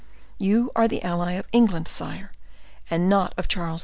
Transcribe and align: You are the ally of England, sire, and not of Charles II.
You 0.39 0.71
are 0.75 0.87
the 0.87 1.03
ally 1.03 1.33
of 1.33 1.45
England, 1.51 1.87
sire, 1.87 2.31
and 2.89 3.07
not 3.07 3.35
of 3.37 3.47
Charles 3.47 3.79
II. 3.79 3.79